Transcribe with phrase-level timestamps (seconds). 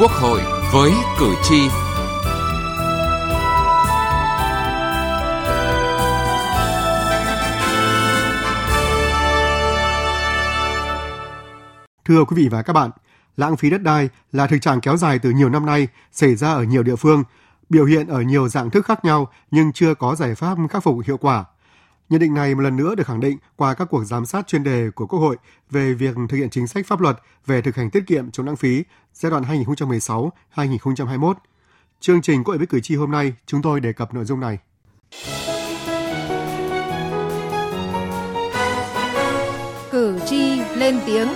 [0.00, 0.40] Quốc hội
[0.72, 1.68] với cử tri.
[12.04, 12.90] Thưa quý vị và các bạn,
[13.36, 16.52] lãng phí đất đai là thực trạng kéo dài từ nhiều năm nay, xảy ra
[16.52, 17.24] ở nhiều địa phương,
[17.68, 20.96] biểu hiện ở nhiều dạng thức khác nhau nhưng chưa có giải pháp khắc phục
[21.06, 21.44] hiệu quả.
[22.10, 24.64] Nhận định này một lần nữa được khẳng định qua các cuộc giám sát chuyên
[24.64, 25.36] đề của Quốc hội
[25.70, 28.56] về việc thực hiện chính sách pháp luật về thực hành tiết kiệm chống lãng
[28.56, 29.42] phí giai đoạn
[30.54, 31.34] 2016-2021.
[32.00, 34.40] Chương trình Quốc hội với cử tri hôm nay, chúng tôi đề cập nội dung
[34.40, 34.58] này.
[39.90, 41.28] Cử tri lên tiếng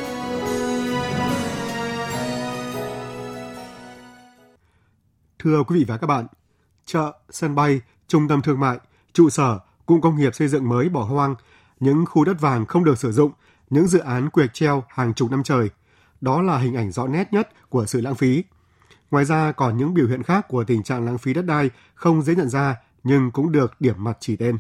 [5.38, 6.26] Thưa quý vị và các bạn,
[6.86, 8.78] chợ, sân bay, trung tâm thương mại,
[9.12, 11.34] trụ sở, cụm công nghiệp xây dựng mới bỏ hoang,
[11.80, 13.32] những khu đất vàng không được sử dụng,
[13.70, 15.70] những dự án quẹt treo hàng chục năm trời.
[16.20, 18.44] Đó là hình ảnh rõ nét nhất của sự lãng phí.
[19.10, 22.22] Ngoài ra còn những biểu hiện khác của tình trạng lãng phí đất đai không
[22.22, 24.58] dễ nhận ra nhưng cũng được điểm mặt chỉ tên.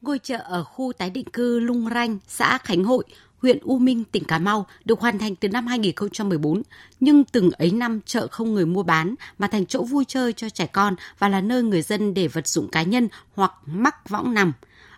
[0.00, 3.04] Ngôi chợ ở khu tái định cư Lung Ranh, xã Khánh Hội,
[3.42, 6.62] huyện U Minh, tỉnh Cà Mau được hoàn thành từ năm 2014,
[7.00, 10.48] nhưng từng ấy năm chợ không người mua bán mà thành chỗ vui chơi cho
[10.48, 14.34] trẻ con và là nơi người dân để vật dụng cá nhân hoặc mắc võng
[14.34, 14.52] nằm.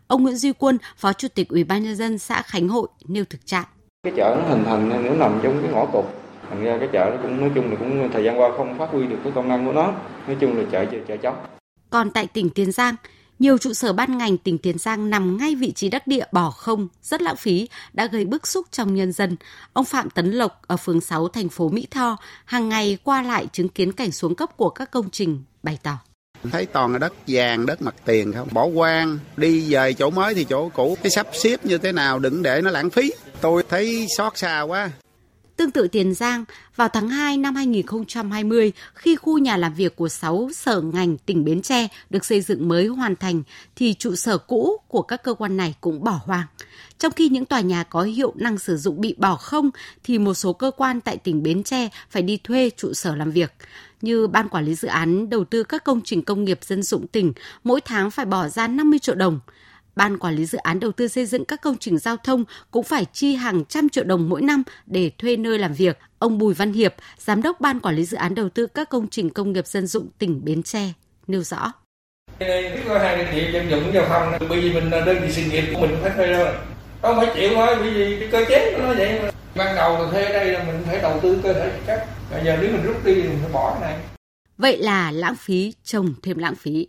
[0.06, 3.24] Ông Nguyễn Duy Quân, Phó Chủ tịch Ủy ban nhân dân xã Khánh Hội nêu
[3.30, 3.64] thực trạng.
[4.02, 6.04] Cái chợ nó hình thành nó nằm trong cái ngõ cụt,
[6.50, 8.90] thành ra cái chợ nó cũng nói chung là cũng thời gian qua không phát
[8.90, 9.92] huy được cái công năng của nó.
[10.26, 11.58] Nói chung là chợ chợ, chợ chóc.
[11.90, 12.94] Còn tại tỉnh Tiền Giang,
[13.42, 16.50] nhiều trụ sở ban ngành tỉnh Tiền Giang nằm ngay vị trí đắc địa bỏ
[16.50, 19.36] không, rất lãng phí, đã gây bức xúc trong nhân dân.
[19.72, 23.46] Ông Phạm Tấn Lộc ở phường 6 thành phố Mỹ Tho hàng ngày qua lại
[23.52, 25.98] chứng kiến cảnh xuống cấp của các công trình, bày tỏ.
[26.52, 30.34] Thấy toàn là đất vàng, đất mặt tiền không, bỏ quan, đi về chỗ mới
[30.34, 33.12] thì chỗ cũ, cái sắp xếp như thế nào đừng để nó lãng phí.
[33.40, 34.90] Tôi thấy xót xa quá.
[35.62, 36.44] Tương tự Tiền Giang,
[36.76, 41.44] vào tháng 2 năm 2020, khi khu nhà làm việc của 6 sở ngành tỉnh
[41.44, 43.42] Bến Tre được xây dựng mới hoàn thành,
[43.76, 46.46] thì trụ sở cũ của các cơ quan này cũng bỏ hoang.
[46.98, 49.70] Trong khi những tòa nhà có hiệu năng sử dụng bị bỏ không,
[50.04, 53.30] thì một số cơ quan tại tỉnh Bến Tre phải đi thuê trụ sở làm
[53.30, 53.52] việc.
[54.00, 57.06] Như Ban Quản lý Dự án đầu tư các công trình công nghiệp dân dụng
[57.06, 57.32] tỉnh,
[57.64, 59.40] mỗi tháng phải bỏ ra 50 triệu đồng.
[59.96, 62.84] Ban quản lý dự án đầu tư xây dựng các công trình giao thông cũng
[62.84, 65.98] phải chi hàng trăm triệu đồng mỗi năm để thuê nơi làm việc.
[66.18, 69.08] Ông Bùi Văn Hiệp, giám đốc ban quản lý dự án đầu tư các công
[69.08, 70.92] trình công nghiệp dân dụng tỉnh Bến Tre,
[71.26, 71.72] nêu rõ.
[72.38, 75.64] Cái hai đơn vị dân dụng giao thông, bởi vì mình đơn vị sự nghiệp
[75.74, 76.54] của mình phải thuê đâu.
[77.02, 79.30] Không phải chịu thôi, bởi vì cái cơ chế nó vậy mà.
[79.56, 82.06] Ban đầu là thuê đây là mình phải đầu tư cơ thể chắc.
[82.30, 84.00] Bây giờ nếu mình rút đi thì mình phải bỏ cái này.
[84.58, 86.88] Vậy là lãng phí trồng thêm lãng phí.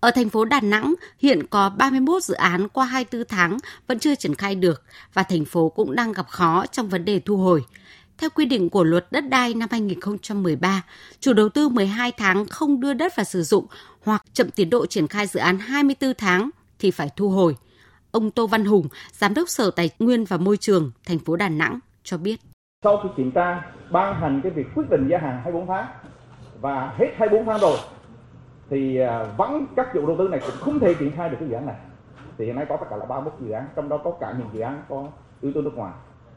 [0.00, 4.14] Ở thành phố Đà Nẵng hiện có 31 dự án qua 24 tháng vẫn chưa
[4.14, 4.82] triển khai được
[5.14, 7.64] và thành phố cũng đang gặp khó trong vấn đề thu hồi.
[8.18, 10.82] Theo quy định của luật đất đai năm 2013,
[11.20, 13.66] chủ đầu tư 12 tháng không đưa đất vào sử dụng
[14.04, 17.56] hoặc chậm tiến độ triển khai dự án 24 tháng thì phải thu hồi.
[18.10, 21.48] Ông Tô Văn Hùng, Giám đốc Sở Tài nguyên và Môi trường thành phố Đà
[21.48, 22.40] Nẵng cho biết.
[22.84, 25.86] Sau khi kiểm tra, ban hành cái việc quyết định gia hạn 24 tháng
[26.60, 27.78] và hết 24 tháng rồi
[28.70, 31.48] thì à, vẫn các chủ đầu tư này cũng không thể triển khai được cái
[31.48, 31.76] dự án này.
[32.38, 34.48] Thì hiện nay có tất cả là 31 dự án trong đó có cả những
[34.52, 35.04] dự án có
[35.40, 35.92] yếu tố nước ngoài.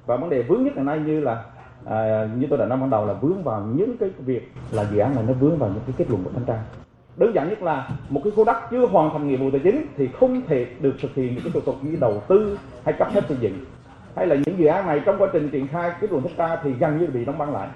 [0.06, 1.44] Và vấn đề vướng nhất hiện nay như là
[1.86, 5.00] à, như tôi đã nói ban đầu là vướng vào những cái việc là dự
[5.00, 6.64] án này nó vướng vào những cái kết luận của thanh tra.
[7.18, 9.86] Đơn giản nhất là một cái khu đất chưa hoàn thành nghĩa vụ tài chính
[9.98, 13.08] thì không thể được thực hiện những cái thủ tục như đầu tư hay cấp
[13.14, 13.66] phép xây dựng.
[14.16, 16.62] Hay là những dự án này trong quá trình triển khai kết luận thanh tra
[16.64, 17.68] thì gần như bị đóng băng lại.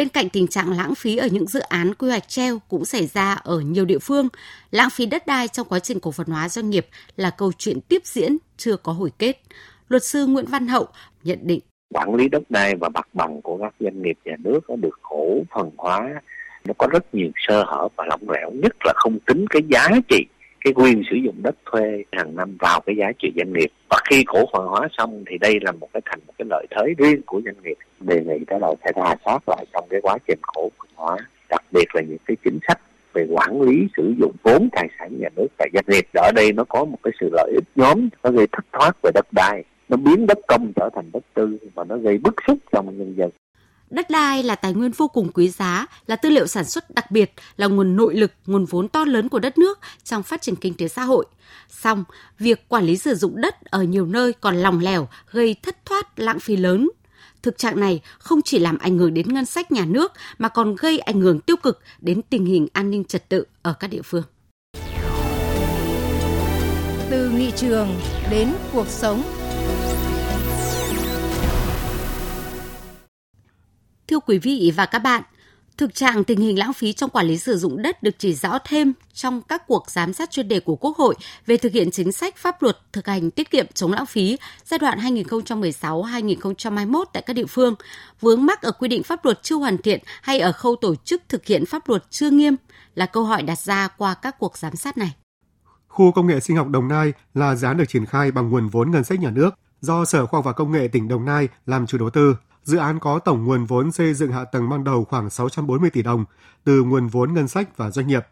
[0.00, 3.06] Bên cạnh tình trạng lãng phí ở những dự án quy hoạch treo cũng xảy
[3.06, 4.28] ra ở nhiều địa phương,
[4.70, 7.80] lãng phí đất đai trong quá trình cổ phần hóa doanh nghiệp là câu chuyện
[7.80, 9.40] tiếp diễn chưa có hồi kết.
[9.88, 10.86] Luật sư Nguyễn Văn Hậu
[11.22, 11.60] nhận định
[11.94, 14.98] quản lý đất đai và mặt bằng của các doanh nghiệp nhà nước nó được
[15.02, 16.08] cổ phần hóa
[16.64, 19.88] nó có rất nhiều sơ hở và lỏng lẻo nhất là không tính cái giá
[20.08, 20.26] trị
[20.64, 23.70] cái quyền sử dụng đất thuê hàng năm vào cái giá trị doanh nghiệp.
[23.88, 26.66] Và khi cổ phần hóa xong thì đây là một cái thành một cái lợi
[26.70, 27.76] thế riêng của doanh nghiệp.
[28.00, 31.16] Đề nghị cái đầu phải rà soát lại trong cái quá trình cổ phần hóa,
[31.48, 32.78] đặc biệt là những cái chính sách
[33.12, 36.04] về quản lý sử dụng vốn tài sản nhà nước tại doanh nghiệp.
[36.14, 39.10] Ở đây nó có một cái sự lợi ích nhóm, nó gây thất thoát về
[39.14, 39.64] đất đai.
[39.88, 43.14] Nó biến đất công trở thành đất tư và nó gây bức xúc trong nhân
[43.16, 43.30] dân.
[43.90, 47.10] Đất đai là tài nguyên vô cùng quý giá, là tư liệu sản xuất đặc
[47.10, 50.56] biệt, là nguồn nội lực, nguồn vốn to lớn của đất nước trong phát triển
[50.56, 51.26] kinh tế xã hội.
[51.68, 52.04] Song,
[52.38, 56.18] việc quản lý sử dụng đất ở nhiều nơi còn lòng lẻo, gây thất thoát
[56.20, 56.90] lãng phí lớn.
[57.42, 60.74] Thực trạng này không chỉ làm ảnh hưởng đến ngân sách nhà nước mà còn
[60.74, 64.02] gây ảnh hưởng tiêu cực đến tình hình an ninh trật tự ở các địa
[64.04, 64.22] phương.
[67.10, 67.88] Từ nghị trường
[68.30, 69.22] đến cuộc sống
[74.10, 75.22] Thưa quý vị và các bạn,
[75.76, 78.58] Thực trạng tình hình lãng phí trong quản lý sử dụng đất được chỉ rõ
[78.64, 81.14] thêm trong các cuộc giám sát chuyên đề của Quốc hội
[81.46, 84.78] về thực hiện chính sách pháp luật thực hành tiết kiệm chống lãng phí giai
[84.78, 87.74] đoạn 2016-2021 tại các địa phương,
[88.20, 91.22] vướng mắc ở quy định pháp luật chưa hoàn thiện hay ở khâu tổ chức
[91.28, 92.56] thực hiện pháp luật chưa nghiêm
[92.94, 95.14] là câu hỏi đặt ra qua các cuộc giám sát này.
[95.88, 98.68] Khu công nghệ sinh học Đồng Nai là dự án được triển khai bằng nguồn
[98.68, 101.48] vốn ngân sách nhà nước do Sở Khoa học và Công nghệ tỉnh Đồng Nai
[101.66, 102.36] làm chủ đầu tư.
[102.62, 106.02] Dự án có tổng nguồn vốn xây dựng hạ tầng ban đầu khoảng 640 tỷ
[106.02, 106.24] đồng
[106.64, 108.26] từ nguồn vốn ngân sách và doanh nghiệp.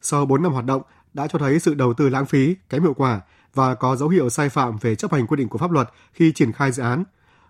[0.00, 0.82] Sau 4 năm hoạt động,
[1.14, 3.20] đã cho thấy sự đầu tư lãng phí, kém hiệu quả
[3.54, 6.32] và có dấu hiệu sai phạm về chấp hành quy định của pháp luật khi
[6.32, 7.04] triển khai dự án.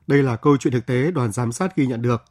[0.06, 2.22] Đây là câu chuyện thực tế đoàn giám sát ghi nhận được.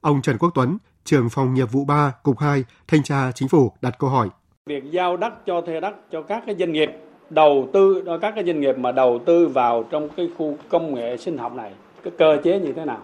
[0.00, 3.72] Ông Trần Quốc Tuấn, trưởng phòng nghiệp vụ 3, cục 2, thanh tra chính phủ
[3.82, 4.28] đặt câu hỏi.
[4.66, 6.90] Việc giao đất cho thuê đất cho các cái doanh nghiệp
[7.30, 11.16] đầu tư các cái doanh nghiệp mà đầu tư vào trong cái khu công nghệ
[11.16, 11.72] sinh học này
[12.04, 12.98] cái cơ chế như thế nào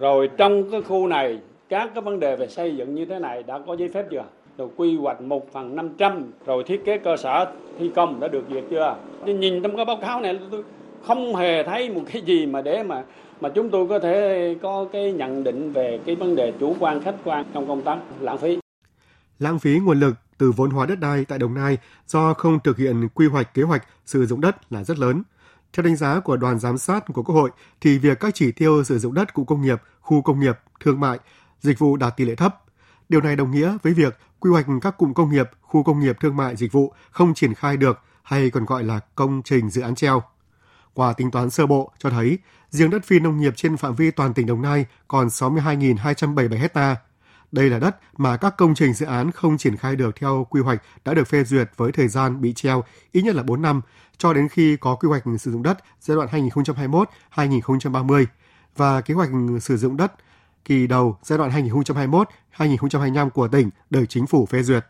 [0.00, 1.38] rồi trong cái khu này,
[1.68, 4.24] các cái vấn đề về xây dựng như thế này đã có giấy phép chưa?
[4.58, 8.28] Rồi quy hoạch một phần năm trăm, rồi thiết kế cơ sở thi công đã
[8.28, 8.96] được duyệt chưa?
[9.26, 10.62] Nhưng nhìn trong cái báo cáo này, tôi
[11.02, 13.04] không hề thấy một cái gì mà để mà
[13.40, 17.02] mà chúng tôi có thể có cái nhận định về cái vấn đề chủ quan,
[17.02, 18.58] khách quan trong công tác lãng phí.
[19.38, 22.76] Lãng phí nguồn lực từ vốn hóa đất đai tại Đồng Nai do không thực
[22.76, 25.22] hiện quy hoạch, kế hoạch sử dụng đất là rất lớn.
[25.74, 27.50] Theo đánh giá của đoàn giám sát của Quốc hội
[27.80, 31.00] thì việc các chỉ tiêu sử dụng đất cụ công nghiệp, khu công nghiệp, thương
[31.00, 31.18] mại,
[31.60, 32.62] dịch vụ đạt tỷ lệ thấp.
[33.08, 36.20] Điều này đồng nghĩa với việc quy hoạch các cụm công nghiệp, khu công nghiệp,
[36.20, 39.82] thương mại, dịch vụ không triển khai được hay còn gọi là công trình dự
[39.82, 40.22] án treo.
[40.94, 42.38] Qua tính toán sơ bộ cho thấy,
[42.70, 46.96] riêng đất phi nông nghiệp trên phạm vi toàn tỉnh Đồng Nai còn 62.277 hectare,
[47.52, 50.60] đây là đất mà các công trình dự án không triển khai được theo quy
[50.60, 53.80] hoạch đã được phê duyệt với thời gian bị treo ít nhất là 4 năm
[54.18, 56.48] cho đến khi có quy hoạch sử dụng đất giai đoạn
[57.34, 58.26] 2021-2030
[58.76, 59.30] và kế hoạch
[59.60, 60.12] sử dụng đất
[60.64, 61.68] kỳ đầu giai đoạn
[62.56, 64.86] 2021-2025 của tỉnh được chính phủ phê duyệt.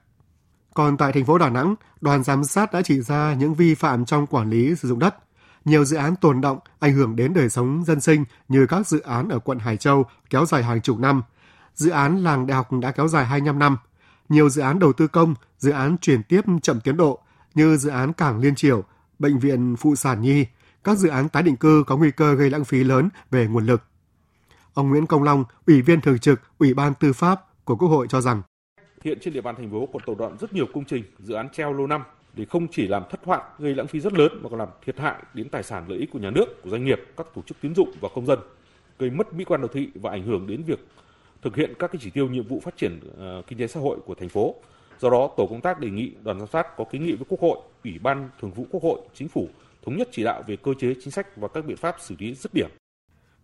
[0.74, 4.04] Còn tại thành phố Đà Nẵng, đoàn giám sát đã chỉ ra những vi phạm
[4.04, 5.14] trong quản lý sử dụng đất.
[5.64, 9.00] Nhiều dự án tồn động ảnh hưởng đến đời sống dân sinh như các dự
[9.00, 11.22] án ở quận Hải Châu kéo dài hàng chục năm–
[11.74, 13.76] dự án làng đại học đã kéo dài 25 năm.
[14.28, 17.18] Nhiều dự án đầu tư công, dự án chuyển tiếp chậm tiến độ
[17.54, 18.84] như dự án Cảng Liên Triều,
[19.18, 20.46] Bệnh viện Phụ sản Nhi,
[20.84, 23.66] các dự án tái định cư có nguy cơ gây lãng phí lớn về nguồn
[23.66, 23.82] lực.
[24.74, 28.06] Ông Nguyễn Công Long, Ủy viên Thường trực Ủy ban Tư pháp của Quốc hội
[28.10, 28.42] cho rằng
[29.04, 31.48] Hiện trên địa bàn thành phố còn tồn động rất nhiều công trình, dự án
[31.52, 32.02] treo lâu năm
[32.34, 34.98] để không chỉ làm thất thoát gây lãng phí rất lớn mà còn làm thiệt
[34.98, 37.60] hại đến tài sản lợi ích của nhà nước, của doanh nghiệp, các tổ chức
[37.60, 38.38] tín dụng và công dân,
[38.98, 40.86] gây mất mỹ quan đô thị và ảnh hưởng đến việc
[41.44, 43.00] thực hiện các cái chỉ tiêu nhiệm vụ phát triển
[43.38, 44.54] uh, kinh tế xã hội của thành phố.
[44.98, 47.40] Do đó, tổ công tác đề nghị đoàn giám sát có kiến nghị với Quốc
[47.40, 49.48] hội, Ủy ban Thường vụ Quốc hội, Chính phủ
[49.86, 52.34] thống nhất chỉ đạo về cơ chế chính sách và các biện pháp xử lý
[52.34, 52.68] dứt điểm.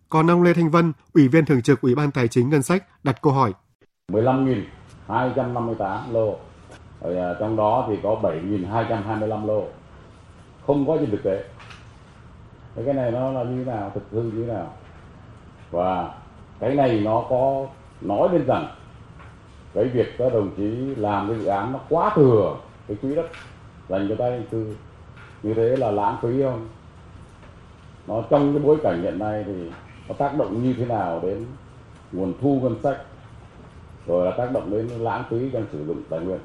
[0.09, 3.03] Còn ông Lê Thanh Vân, Ủy viên Thường trực Ủy ban Tài chính Ngân sách
[3.03, 3.53] đặt câu hỏi.
[4.11, 6.39] 15.258 lô,
[7.01, 9.67] rồi, à, trong đó thì có 7.225 lô,
[10.67, 11.43] không có trên thực tế.
[12.75, 14.73] Thế cái này nó là như thế nào, thực hư như thế nào?
[15.71, 16.13] Và
[16.59, 17.67] cái này nó có
[18.01, 18.67] nói lên rằng
[19.73, 22.55] cái việc các đồng chí làm cái dự án nó quá thừa
[22.87, 23.29] cái quỹ đất
[23.89, 24.75] dành cho tái định cư
[25.43, 26.67] như thế là lãng phí không?
[28.07, 29.71] Nó trong cái bối cảnh hiện nay thì
[30.07, 31.45] nó tác động như thế nào đến
[32.11, 32.97] nguồn thu ngân sách
[34.07, 36.39] rồi là tác động đến lãng phí trong sử dụng tài nguyên?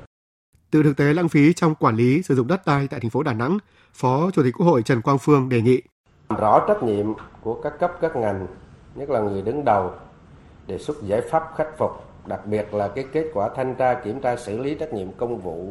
[0.71, 3.23] Từ thực tế lãng phí trong quản lý sử dụng đất đai tại thành phố
[3.23, 3.59] Đà Nẵng,
[3.93, 5.83] Phó Chủ tịch Quốc hội Trần Quang Phương đề nghị.
[6.39, 7.07] Rõ trách nhiệm
[7.41, 8.47] của các cấp các ngành,
[8.95, 9.91] nhất là người đứng đầu
[10.67, 11.91] đề xuất giải pháp khắc phục,
[12.27, 15.39] đặc biệt là cái kết quả thanh tra kiểm tra xử lý trách nhiệm công
[15.39, 15.67] vụ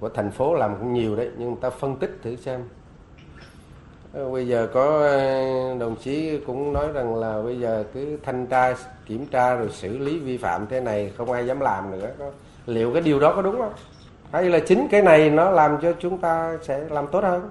[0.00, 2.60] của thành phố làm cũng nhiều đấy, nhưng ta phân tích thử xem.
[4.12, 8.46] Ờ, bây giờ có ờ, đồng chí cũng nói rằng là bây giờ cứ thanh
[8.46, 8.74] tra,
[9.06, 12.10] kiểm tra rồi xử lý vi phạm thế này không ai dám làm nữa.
[12.66, 13.72] Liệu cái điều đó có đúng không?
[14.32, 17.50] Hay là chính cái này nó làm cho chúng ta sẽ làm tốt hơn?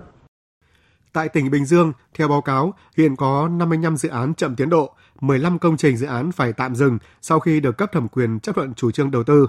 [1.17, 4.95] Tại tỉnh Bình Dương, theo báo cáo, hiện có 55 dự án chậm tiến độ,
[5.21, 8.55] 15 công trình dự án phải tạm dừng sau khi được cấp thẩm quyền chấp
[8.55, 9.47] thuận chủ trương đầu tư.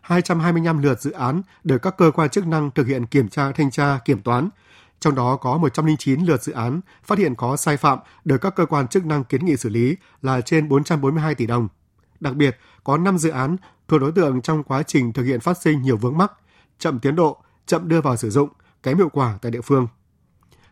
[0.00, 3.70] 225 lượt dự án được các cơ quan chức năng thực hiện kiểm tra, thanh
[3.70, 4.48] tra, kiểm toán.
[5.00, 8.66] Trong đó có 109 lượt dự án phát hiện có sai phạm được các cơ
[8.66, 11.68] quan chức năng kiến nghị xử lý là trên 442 tỷ đồng.
[12.20, 13.56] Đặc biệt, có 5 dự án
[13.88, 16.32] thuộc đối tượng trong quá trình thực hiện phát sinh nhiều vướng mắc,
[16.78, 17.36] chậm tiến độ,
[17.66, 18.48] chậm đưa vào sử dụng,
[18.82, 19.86] kém hiệu quả tại địa phương.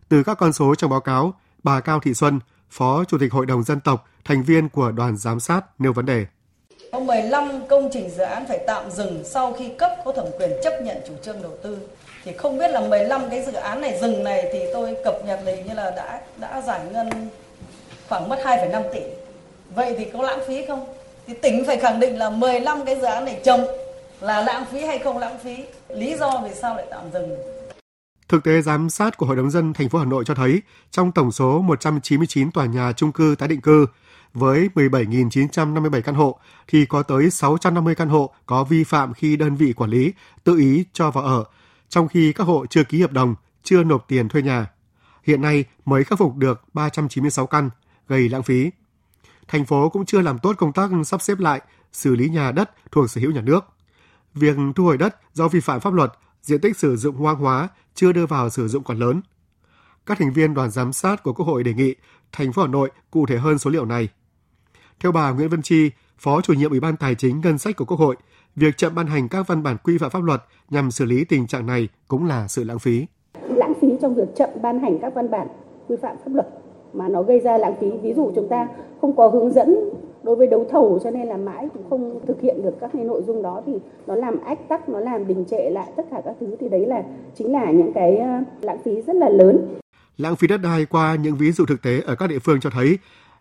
[0.09, 3.47] Từ các con số trong báo cáo, bà Cao Thị Xuân, Phó Chủ tịch Hội
[3.47, 6.27] đồng Dân tộc, thành viên của đoàn giám sát nêu vấn đề.
[6.93, 10.51] Có 15 công trình dự án phải tạm dừng sau khi cấp có thẩm quyền
[10.63, 11.79] chấp nhận chủ trương đầu tư.
[12.25, 15.41] Thì không biết là 15 cái dự án này dừng này thì tôi cập nhật
[15.47, 17.11] thì như là đã đã giải ngân
[18.09, 19.01] khoảng mất 2,5 tỷ.
[19.75, 20.87] Vậy thì có lãng phí không?
[21.29, 23.61] thì tỉnh phải khẳng định là 15 cái dự án này chậm
[24.21, 25.57] là lãng phí hay không lãng phí,
[25.89, 27.37] lý do vì sao lại tạm dừng.
[28.29, 31.13] Thực tế giám sát của Hội đồng dân thành phố Hà Nội cho thấy, trong
[31.13, 33.87] tổng số 199 tòa nhà chung cư tái định cư
[34.35, 39.57] với 17.957 căn hộ thì có tới 650 căn hộ có vi phạm khi đơn
[39.57, 40.13] vị quản lý
[40.45, 41.45] tự ý cho vào ở,
[41.89, 44.67] trong khi các hộ chưa ký hợp đồng, chưa nộp tiền thuê nhà.
[45.25, 47.71] Hiện nay mới khắc phục được 396 căn,
[48.09, 48.71] gây lãng phí.
[49.49, 51.61] Thành phố cũng chưa làm tốt công tác sắp xếp lại,
[51.93, 53.65] xử lý nhà đất thuộc sở hữu nhà nước.
[54.35, 57.69] Việc thu hồi đất do vi phạm pháp luật, diện tích sử dụng hoang hóa
[57.95, 59.21] chưa đưa vào sử dụng còn lớn.
[60.07, 61.95] Các thành viên đoàn giám sát của Quốc hội đề nghị
[62.33, 64.09] thành phố Hà Nội cụ thể hơn số liệu này.
[65.01, 67.85] Theo bà Nguyễn Vân Chi, Phó chủ nhiệm Ủy ban Tài chính Ngân sách của
[67.85, 68.17] Quốc hội,
[68.57, 71.47] việc chậm ban hành các văn bản quy phạm pháp luật nhằm xử lý tình
[71.47, 73.07] trạng này cũng là sự lãng phí.
[73.49, 75.49] Lãng phí trong việc chậm ban hành các văn bản
[75.89, 76.49] quy phạm pháp luật
[76.93, 77.91] mà nó gây ra lãng phí.
[78.03, 78.69] Ví dụ chúng ta
[79.01, 79.77] không có hướng dẫn
[80.23, 83.05] đối với đấu thầu cho nên là mãi cũng không thực hiện được các cái
[83.05, 83.73] nội dung đó thì
[84.07, 86.87] nó làm ách tắc, nó làm đình trệ lại tất cả các thứ thì đấy
[86.87, 87.03] là
[87.35, 88.29] chính là những cái ờ,
[88.61, 89.79] lãng phí rất là lớn.
[90.17, 92.71] Lãng phí đất đai qua những ví dụ thực tế ở các địa phương cho
[92.71, 92.99] thấy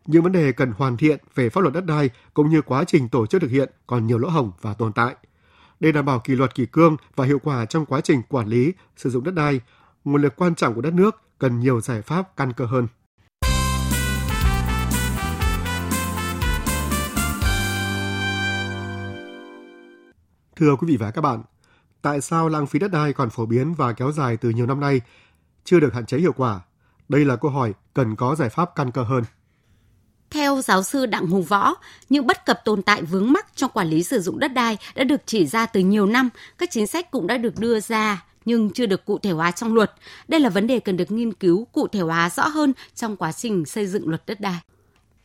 [0.08, 3.10] những vấn đề cần hoàn thiện về pháp luật đất đai cũng như quá trình
[3.10, 5.16] tổ chức thực hiện còn nhiều lỗ hổng và tồn tại.
[5.80, 8.74] Để đảm bảo kỷ luật kỷ cương và hiệu quả trong quá trình quản lý,
[8.96, 9.60] sử dụng đất đai,
[10.06, 12.88] nguồn lực quan trọng của đất nước cần nhiều giải pháp căn cơ hơn.
[20.58, 21.44] Thưa quý vị và các bạn,
[22.02, 24.80] tại sao lãng phí đất đai còn phổ biến và kéo dài từ nhiều năm
[24.80, 25.02] nay,
[25.64, 26.60] chưa được hạn chế hiệu quả?
[27.10, 29.24] Đây là câu hỏi cần có giải pháp căn cơ hơn.
[30.30, 31.74] Theo giáo sư Đặng Hùng Võ,
[32.10, 35.04] những bất cập tồn tại vướng mắc trong quản lý sử dụng đất đai đã
[35.04, 38.70] được chỉ ra từ nhiều năm, các chính sách cũng đã được đưa ra nhưng
[38.70, 39.92] chưa được cụ thể hóa trong luật.
[40.28, 43.32] Đây là vấn đề cần được nghiên cứu cụ thể hóa rõ hơn trong quá
[43.32, 44.60] trình xây dựng luật đất đai.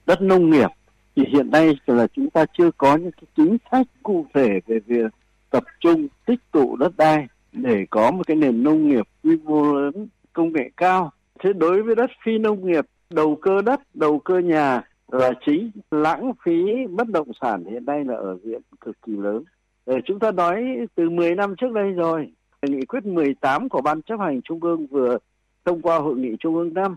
[0.06, 0.70] Đất nông nghiệp
[1.16, 4.78] thì hiện nay là chúng ta chưa có những cái chính sách cụ thể về
[4.86, 5.12] việc
[5.52, 9.74] tập trung tích tụ đất đai để có một cái nền nông nghiệp quy mô
[9.74, 11.10] lớn công nghệ cao.
[11.40, 15.70] Thế đối với đất phi nông nghiệp, đầu cơ đất, đầu cơ nhà là chính
[15.90, 19.44] lãng phí bất động sản hiện nay là ở diện cực kỳ lớn.
[19.86, 22.32] Để chúng ta nói từ 10 năm trước đây rồi,
[22.62, 25.18] nghị quyết 18 của Ban chấp hành Trung ương vừa
[25.64, 26.96] thông qua hội nghị Trung ương 5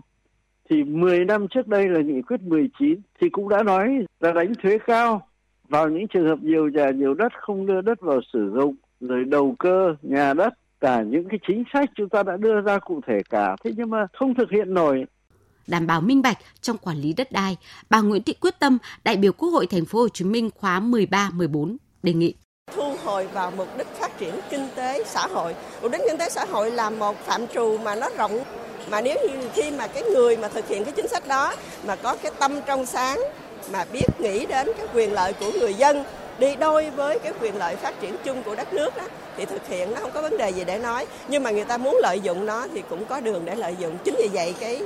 [0.70, 4.52] thì 10 năm trước đây là nghị quyết 19 thì cũng đã nói là đánh
[4.62, 5.28] thuế cao
[5.68, 9.24] vào những trường hợp nhiều nhà nhiều đất không đưa đất vào sử dụng rồi
[9.24, 13.00] đầu cơ nhà đất cả những cái chính sách chúng ta đã đưa ra cụ
[13.06, 13.56] thể cả.
[13.64, 15.04] Thế nhưng mà không thực hiện nổi.
[15.66, 17.56] Đảm bảo minh bạch trong quản lý đất đai,
[17.90, 20.80] bà Nguyễn Thị Quyết Tâm, đại biểu Quốc hội thành phố Hồ Chí Minh khóa
[20.80, 22.34] 13-14 đề nghị.
[22.74, 25.54] Thu hồi vào mục đích phát triển kinh tế xã hội.
[25.82, 28.40] Mục đích kinh tế xã hội là một phạm trù mà nó rộng.
[28.90, 31.54] Mà nếu như khi mà cái người mà thực hiện cái chính sách đó
[31.86, 33.18] mà có cái tâm trong sáng
[33.72, 36.04] mà biết nghĩ đến cái quyền lợi của người dân,
[36.38, 39.04] đi đôi với cái quyền lợi phát triển chung của đất nước đó
[39.36, 41.06] thì thực hiện nó không có vấn đề gì để nói.
[41.28, 43.98] Nhưng mà người ta muốn lợi dụng nó thì cũng có đường để lợi dụng.
[44.04, 44.82] Chính vì vậy cái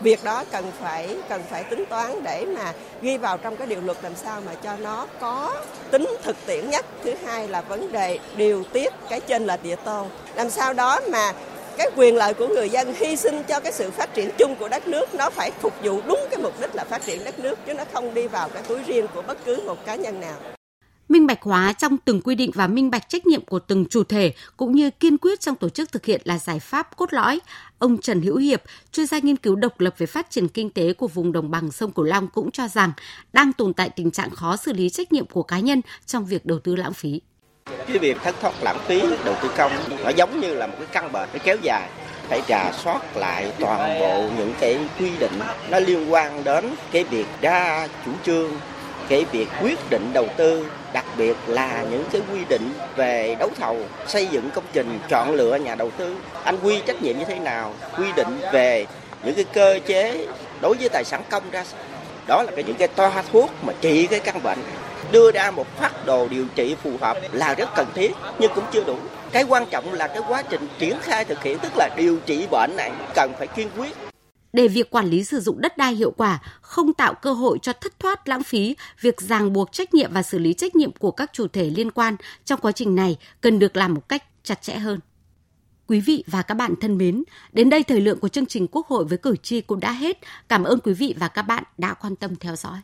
[0.00, 3.80] việc đó cần phải cần phải tính toán để mà ghi vào trong cái điều
[3.80, 6.84] luật làm sao mà cho nó có tính thực tiễn nhất.
[7.04, 11.00] Thứ hai là vấn đề điều tiết cái trên là địa tô làm sao đó
[11.08, 11.32] mà
[11.80, 14.68] cái quyền lợi của người dân hy sinh cho cái sự phát triển chung của
[14.68, 17.58] đất nước nó phải phục vụ đúng cái mục đích là phát triển đất nước
[17.66, 20.36] chứ nó không đi vào cái túi riêng của bất cứ một cá nhân nào
[21.08, 24.04] minh bạch hóa trong từng quy định và minh bạch trách nhiệm của từng chủ
[24.04, 27.40] thể cũng như kiên quyết trong tổ chức thực hiện là giải pháp cốt lõi.
[27.78, 30.92] Ông Trần Hữu Hiệp, chuyên gia nghiên cứu độc lập về phát triển kinh tế
[30.92, 32.92] của vùng đồng bằng sông Cửu Long cũng cho rằng
[33.32, 36.46] đang tồn tại tình trạng khó xử lý trách nhiệm của cá nhân trong việc
[36.46, 37.20] đầu tư lãng phí.
[37.88, 39.72] Cái việc thất thoát lãng phí đầu tư công
[40.04, 41.88] nó giống như là một cái căn bệnh nó kéo dài.
[42.28, 47.04] Phải trà soát lại toàn bộ những cái quy định nó liên quan đến cái
[47.04, 48.50] việc ra chủ trương,
[49.08, 53.50] cái việc quyết định đầu tư, đặc biệt là những cái quy định về đấu
[53.60, 56.16] thầu, xây dựng công trình, chọn lựa nhà đầu tư.
[56.44, 57.74] Anh quy trách nhiệm như thế nào?
[57.98, 58.86] Quy định về
[59.22, 60.26] những cái cơ chế
[60.60, 61.64] đối với tài sản công ra
[62.26, 64.58] đó là cái những cái toa thuốc mà trị cái căn bệnh
[65.12, 68.64] đưa ra một phát đồ điều trị phù hợp là rất cần thiết nhưng cũng
[68.72, 68.96] chưa đủ
[69.32, 72.46] cái quan trọng là cái quá trình triển khai thực hiện tức là điều trị
[72.50, 73.92] bệnh này cần phải kiên quyết
[74.52, 77.72] để việc quản lý sử dụng đất đai hiệu quả, không tạo cơ hội cho
[77.72, 81.10] thất thoát lãng phí, việc ràng buộc trách nhiệm và xử lý trách nhiệm của
[81.10, 84.62] các chủ thể liên quan trong quá trình này cần được làm một cách chặt
[84.62, 85.00] chẽ hơn.
[85.86, 88.86] Quý vị và các bạn thân mến, đến đây thời lượng của chương trình Quốc
[88.86, 90.18] hội với cử tri cũng đã hết.
[90.48, 92.80] Cảm ơn quý vị và các bạn đã quan tâm theo dõi.